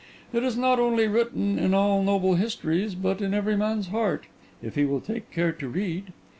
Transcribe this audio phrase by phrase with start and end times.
[0.33, 4.25] It is not only written in all noble histories, but in every man's heart,
[4.59, 6.11] if he will take care to read.